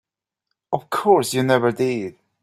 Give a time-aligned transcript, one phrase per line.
[0.73, 2.15] Of course you never did.